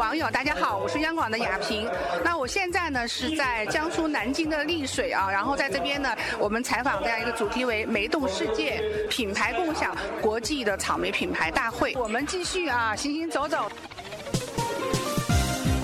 [0.00, 1.86] 网友，大家好，我是央广的雅萍。
[2.24, 11.92] 那我现在呢是在江苏南京的丽水啊，然后在这边呢，我们采访这样一个主题为“梅动世界，品牌共享国际的草莓品牌大会”。
[12.00, 13.70] 我们继续啊，行行走走。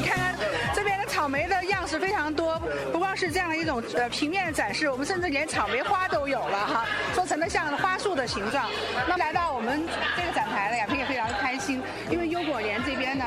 [0.03, 0.35] 看，
[0.75, 2.59] 这边的草莓的样式非常多，
[2.91, 8.65] 不光是这样的一种呃平面的展示，我们甚至连草莓花都有了哈，做成了像花束的形状。
[9.07, 9.87] 那来到我们
[10.17, 12.76] 这个展台呢，亚萍也非常开心，因为优果联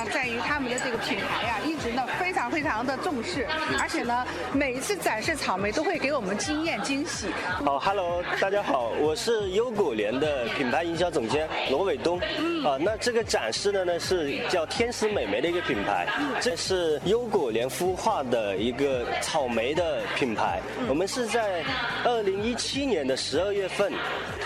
[0.05, 2.05] 在于他们的这个品牌呀，一直呢
[2.49, 3.45] 常非常的重视，
[3.79, 7.27] 而且呢每一次展示草莓都会给我们惊艳惊喜。
[7.63, 12.19] 好，Hello，大家好，我是优果联的品牌营销总监罗伟东。
[12.39, 12.65] 嗯。
[12.65, 16.07] 啊，那这个展示的呢是叫天使美眉的一个品牌，
[16.41, 17.95] 这是优果联孵。
[17.99, 21.61] 化的一个草莓的品牌，我们是在
[22.05, 23.91] 二零一七年的十二月份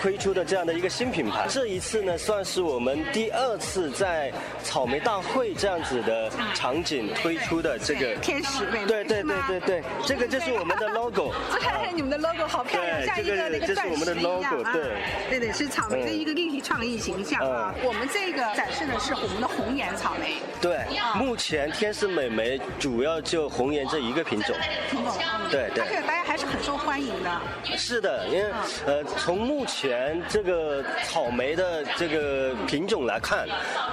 [0.00, 1.46] 推出的这样的一个新品牌。
[1.48, 4.32] 这一次呢，算是我们第二次在
[4.64, 11.32] 草莓大会这样子的场景推出的这个天使美对对对对对，这个就是我们的 logo。
[11.60, 14.72] 看看你们的 logo 好漂亮，像一个那个钻石一样啊。
[14.72, 14.82] 对
[15.30, 17.74] 对对，是草莓的一个立体创意形象啊。
[17.82, 20.36] 我们这个展示的是我们的红颜草莓。
[20.60, 20.84] 对，
[21.14, 23.14] 目前天使美眉主要。
[23.24, 24.54] 就红颜这一个品种，
[24.90, 25.14] 品种，
[25.50, 27.40] 对对，而且大家还是很受欢迎的。
[27.76, 28.44] 是的，因为
[28.86, 33.46] 呃，从目前这个草莓的这个品种来看，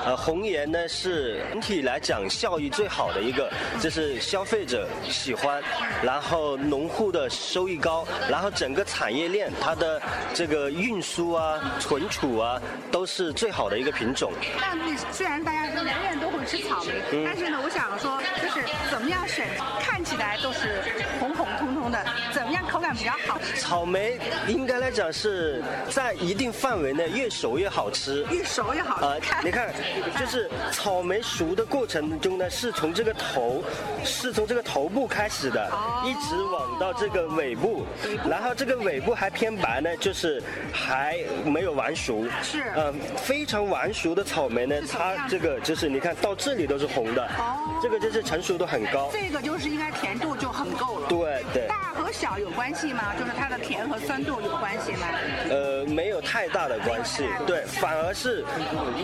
[0.05, 3.49] 呃，红颜呢是整体来讲效益最好的一个，
[3.93, 5.61] 就是消费者喜欢，
[6.01, 10.01] 然后农户的收益高，然后整个产业链它的
[10.33, 12.57] 这个运输啊、存储啊
[12.89, 14.31] 都是最好的一个品种。
[14.57, 19.27] 那虽然大家人人都会吃草莓，但是呢，我想说就是怎么样。
[19.27, 19.47] 选
[19.79, 20.81] 看起来都是
[21.17, 23.39] 红红彤彤的，怎么样口感比较好？
[23.55, 29.31] 草莓应该来讲是在一定范围内越熟越好吃，越熟越好吃。
[29.31, 29.73] 呃，你看，
[30.19, 33.63] 就是草莓熟的过程中呢，是从这个头，
[34.03, 35.71] 是从这个头部开始的，
[36.05, 37.85] 一直往到这个尾部，
[38.29, 40.41] 然后这个尾部还偏白呢，就是
[40.71, 42.25] 还没有完熟。
[42.41, 49.09] 是，嗯，非常完熟的草莓呢，它这个就是你看到这里都是红的，哦，这个就是成熟度很高。
[49.11, 51.07] 这个就是应该甜度就很够了。
[51.07, 51.67] 对对。
[51.67, 53.13] 大和小有关系吗？
[53.19, 55.07] 就是它的甜和酸度有关系吗？
[55.49, 57.23] 呃，没有太大的关系。
[57.45, 58.43] 对，反而是，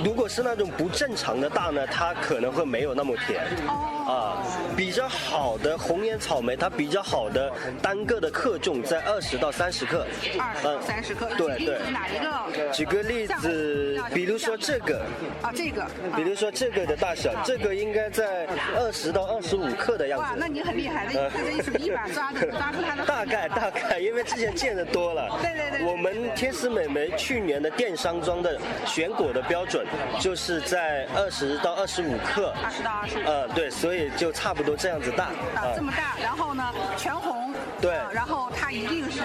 [0.03, 3.45] 如果是那种不正常的大呢，它可能会没有那么甜。
[3.67, 3.96] 哦。
[4.07, 4.41] 啊，
[4.75, 7.51] 比较好的红颜草莓，它比较好的
[7.81, 10.07] 单个的克重在二十到三十克。
[10.39, 11.27] 二十到三十克。
[11.37, 11.77] 对对。
[11.91, 12.71] 哪一个？
[12.71, 15.01] 举个例子，比如说这个。
[15.41, 15.85] 啊，这个。
[16.15, 18.47] 比如说这个的大小，这个应该在
[18.77, 20.23] 二十到二十五克的样子。
[20.23, 23.03] 哇，那你很厉害，那这意思一把抓的抓住它的。
[23.05, 25.37] 大概大概，因为之前见的多了。
[25.41, 25.85] 对对对。
[25.85, 29.85] 我们天使美眉去年的电商装的选果的标准，
[30.17, 32.53] 就是在二十到二十五克。
[32.63, 33.21] 二十到二十五。
[33.25, 33.96] 呃，对，所以。
[34.17, 35.25] 就差不多这样子大
[35.55, 36.63] 啊，这么大，然后呢，
[36.97, 39.21] 全红，对，然后它一定是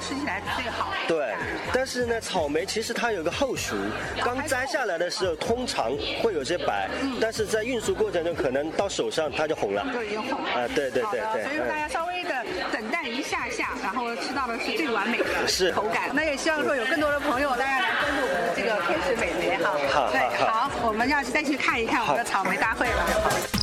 [0.00, 0.92] 吃起来最好。
[1.06, 1.34] 对，
[1.72, 3.76] 但是呢，草莓其实它有个后熟，
[4.24, 5.92] 刚摘下来的时候通常
[6.22, 6.88] 会有些白，
[7.20, 10.50] 但是在运输过程中可能到手上它就红了，就已经红了。
[10.50, 11.42] 啊，对对对对。
[11.44, 16.10] 所以说大家稍微的等待一下下，然后吃到的是最完美的口感。
[16.12, 19.70] 那也希望说有更多的朋友大家来关注我们的这个天使美眉哈。
[19.92, 23.61] 好，对，好，我们要再去看一看我们的草莓大会了。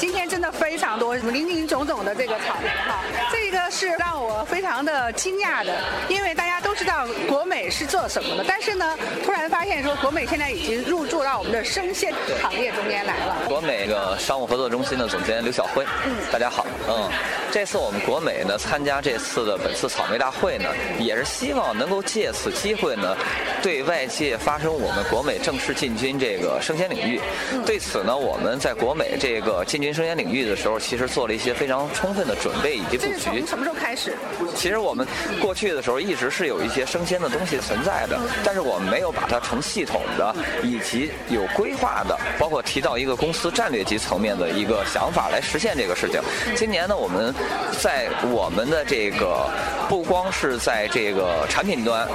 [0.00, 5.76] 今天真的非常多，林林总总的这个草莓哈，这个是让我非常的惊讶的，
[6.08, 7.06] 因为大家都知道
[7.70, 13.36] 是做什么的，但是呢，突然发现说国美现在已经入驻到我们的生鲜行业中间来了。
[13.46, 17.08] 国美个商务合作中心的总监刘晓辉，嗯，大家好，嗯，
[17.52, 23.16] 这次我们国美呢参加这次的本次草莓大会呢，也是希望能够借此机会呢，
[23.62, 27.20] 对外界发声我们国美正式进军这个生鲜领域。
[27.64, 33.18] 对此呢，我们在国美这个进军生鲜领领域的时候，其实做了一些非常充分的准备以及布局。
[33.18, 34.14] 从什么时候开始？
[34.54, 35.06] 其实我们
[35.40, 46.20] 过去的时候一直是有一些生鲜的东西存在的，但是我们没有把它成系统的以及有规划的，包括提到一个公司战略级层面的一个想法来实现这个事情。
[46.54, 47.34] 今年呢，我们
[47.80, 49.48] 在我们的这个
[49.88, 52.06] 不光是在这个产品端、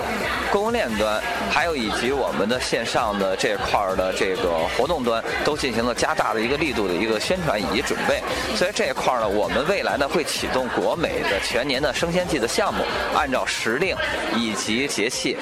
[0.51, 1.21] 供应链端，
[1.51, 7.99] 还有以及我们的线上的这块的这个活动端，都进行了加大的一个力度的一个宣传以及准。
[8.07, 8.21] 备，
[8.55, 12.83] 所以这一块呢，我们未来呢会启动国美的全年的生鲜季的项目，
[13.15, 13.95] 按照时令
[14.35, 15.34] 以及节气，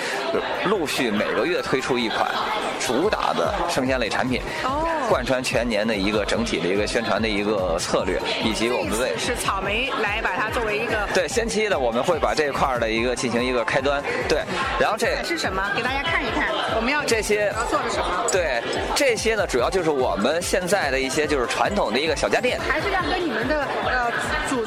[0.66, 2.30] 陆续每个月推出一款
[2.80, 4.42] 主打的生鲜类产品，
[5.10, 14.42] 贯穿全年的一个整体的一个宣传的一个策略，以及我们为是草莓来把它作为一个对先期的，我们会把这一块的一个进行一个开端，对，
[14.80, 15.64] 然后这是什么？
[15.76, 18.26] 给大家看一看，我们要这些要做的什么？
[18.32, 18.62] 对
[18.96, 22.60] 这些呢，主要就是我们现在的一些就是传统的一个小家电。
[22.68, 23.68] 还是要跟你们的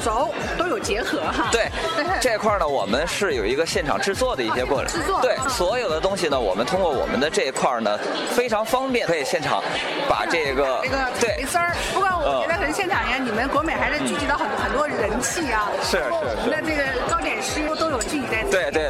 [0.07, 1.49] 轴都有结合哈。
[1.51, 1.67] 对，
[2.21, 4.87] 这块呢，我们是有一个现场制作的一些过程。
[4.87, 5.19] 制作。
[5.21, 7.99] 对，所有的东西呢，我们通过我们的这一块呢，
[8.31, 9.61] 非常方便，可以现场
[10.07, 11.75] 把这个这个对丝儿。
[11.93, 15.67] 不过我觉得可能现场呀，你们国美还是聚集到很很多人气啊。
[15.83, 16.09] 是是是。
[16.09, 18.43] 我们的这个糕点师都有聚集在。
[18.49, 18.86] 对对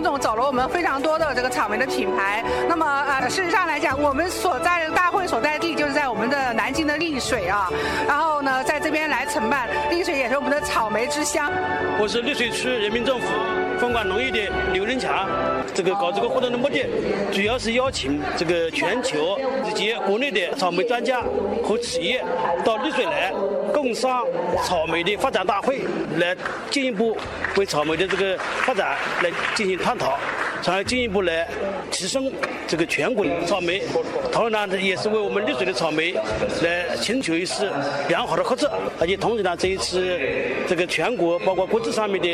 [0.00, 2.44] 走了我们非常多的这个草莓的品牌。
[2.68, 7.68] 那么呃，事实上来讲，我们所在的大会所在地就是在我们的南的丽水啊。
[8.06, 11.50] 然后呢，在这边来承办，丽水也是我们的草莓之乡。
[11.98, 13.26] 我是丽水区人民政府
[13.78, 14.38] 分管农业的
[14.72, 15.28] 刘仁强。
[15.72, 16.84] 这个搞这个活动的目的，
[17.32, 19.38] 主要是邀请这个全球
[19.68, 21.22] 以及国内的草莓专家
[21.62, 22.22] 和企业
[22.64, 23.32] 到丽水来，
[23.72, 24.24] 共商
[24.64, 25.82] 草莓的发展大会，
[26.16, 26.36] 来
[26.70, 27.16] 进一步
[27.56, 30.18] 为草莓的这个发展来进行探讨，
[30.62, 31.46] 从而进一步来
[31.90, 32.30] 提升
[32.66, 33.82] 这个全国的草莓。
[34.32, 36.14] 同时呢，也是为我们丽水的草莓
[36.62, 37.70] 来寻求一次
[38.08, 40.18] 良好的合作，而且同时呢，这一次
[40.68, 42.28] 这个全国包括国际上面的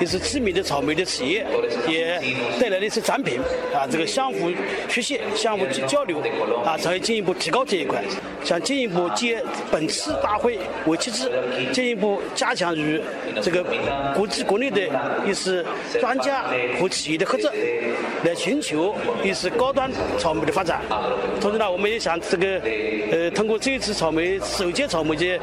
[0.00, 1.44] 也是知名的草莓的企业
[1.88, 2.20] 也
[2.60, 3.40] 带来了一些产品
[3.74, 4.50] 啊，这个相互
[4.88, 6.22] 学习、相互交流
[6.64, 8.02] 啊，才会进一步提高这一块。
[8.44, 11.28] 想进一步借本次大会为契机，
[11.72, 13.00] 进一步加强与
[13.40, 13.64] 这个
[14.14, 14.80] 国际国内的
[15.26, 15.64] 一些
[16.00, 16.44] 专家
[16.78, 17.50] 和企业的合作，
[18.24, 20.80] 来寻求一些高端草莓的发展。
[21.40, 22.60] 同时呢，我们也想这个
[23.10, 25.40] 呃，通过这一次草莓首届草莓节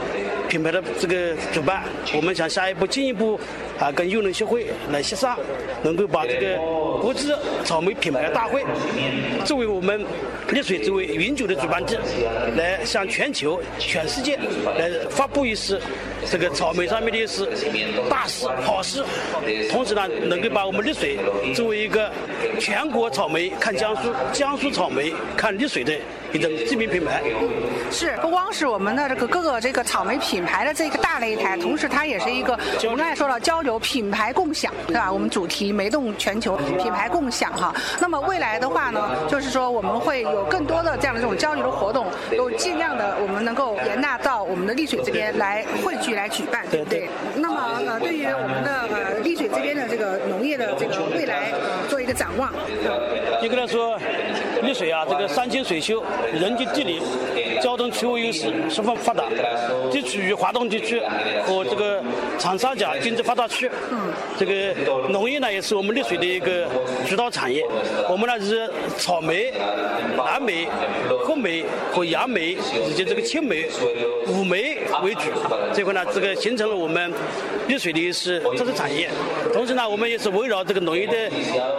[0.47, 1.83] 品牌的这个主办，
[2.15, 3.39] 我们想下一步进一步
[3.79, 5.37] 啊，跟优能协会来协商，
[5.81, 6.57] 能够把这个
[7.01, 7.31] 国际
[7.63, 8.65] 草莓品牌大会
[9.45, 10.05] 作为我们
[10.49, 11.97] 丽水作为永久的主办地，
[12.57, 14.37] 来向全球、全世界
[14.77, 15.79] 来发布一次
[16.29, 17.45] 这个草莓上面的一些
[18.09, 19.03] 大事、好事。
[19.71, 21.17] 同时呢，能够把我们丽水
[21.55, 22.11] 作为一个
[22.59, 25.93] 全国草莓看江苏、江苏草莓看丽水的
[26.33, 27.21] 一种知名品牌。
[27.91, 35.11] 是，不光是我们的这个各个这个草莓品牌的这个大擂台，同时它也是一个我们刚才说了交流品牌共享，对吧？
[35.11, 37.73] 我们主题梅动全球品牌共享哈。
[37.99, 47.09] 那么未来的话呢，就是说我们会有更多的这样的这种交流的活动，有尽量的我们能够延纳到我们的丽水这边来汇聚来举办，对不对？
[47.35, 51.51] 那么呃，对于我们的呃丽水这边的这个农业的这个未来
[51.89, 52.53] 做一个展望。
[53.41, 53.99] 应该来说，
[54.61, 57.01] 丽水啊，这个山清水秀，人杰地灵，
[57.61, 59.23] 交通区位优势十分发达，
[59.91, 61.01] 地处于华东地区
[61.45, 62.01] 和这个
[62.37, 63.69] 长三角经济发达区。
[64.37, 64.73] 这个
[65.09, 66.65] 农业呢，也是我们丽水的一个
[67.07, 67.65] 主导产业。
[68.09, 69.51] 我们呢是草莓、
[70.17, 70.67] 蓝莓、
[71.25, 72.57] 褐莓和杨梅
[72.87, 73.67] 以及这个青梅、
[74.27, 75.21] 五梅为主。
[75.73, 77.11] 这块呢，这个形成了我们
[77.67, 79.09] 丽水的是特色产业。
[79.53, 81.29] 同时呢，我们也是围绕这个农业的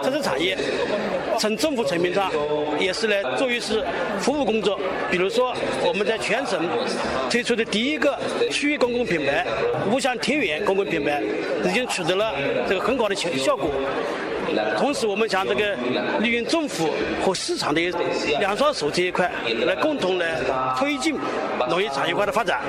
[0.03, 0.57] 特色产业，
[1.41, 2.31] 从政府层面上
[2.79, 3.83] 也是来做一次
[4.19, 4.79] 服务工作。
[5.09, 5.51] 比如说，
[5.83, 6.61] 我们在全省
[7.31, 8.15] 推出的第一个
[8.51, 9.43] 区域公共品牌——
[9.91, 11.19] 五乡田园公共品牌，
[11.65, 12.35] 已经取得了
[12.69, 13.71] 这个很好的效效果。
[14.77, 15.75] 同时，我们想这个
[16.19, 16.89] 利用政府
[17.23, 17.81] 和市场的
[18.39, 19.31] 两双手这一块，
[19.65, 20.39] 来共同来
[20.77, 21.15] 推进
[21.69, 22.61] 农业产业化的发展。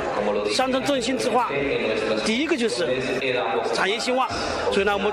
[0.51, 1.51] 乡村振兴计划，
[2.25, 2.87] 第一个就是
[3.73, 4.29] 产业兴旺，
[4.71, 5.13] 所以呢，我们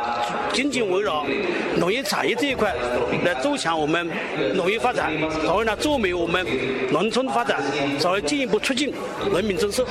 [0.53, 1.25] 紧紧围绕
[1.77, 2.73] 农业产业这一块
[3.23, 4.07] 来走强我们
[4.53, 5.11] 农业发展，
[5.45, 6.45] 从而呢，作为我们
[6.91, 7.61] 农村发展，
[7.99, 8.93] 从而进一步促进
[9.33, 9.85] 人民增收。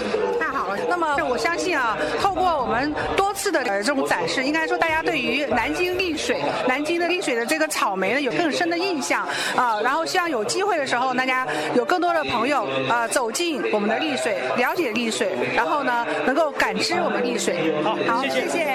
[0.88, 6.42] 那么我相信啊，透过我们多次的这种展示，应该说大家对于南京丽水。
[6.66, 9.26] 南京的丽水的这个草莓呢，有更深的印象
[9.56, 9.80] 啊。
[9.82, 17.74] 然后希望有机会的时候，大家有更多的朋友啊走进我们的丽水，了解丽水，然后呢能够感知我们丽水。
[17.82, 18.66] 好，好，谢谢。